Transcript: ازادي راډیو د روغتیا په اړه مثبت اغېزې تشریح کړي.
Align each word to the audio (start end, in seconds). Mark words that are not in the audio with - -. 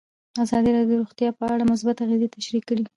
ازادي 0.43 0.69
راډیو 0.75 0.97
د 0.99 1.01
روغتیا 1.01 1.29
په 1.39 1.43
اړه 1.53 1.69
مثبت 1.71 1.97
اغېزې 2.03 2.27
تشریح 2.35 2.63
کړي. 2.69 2.83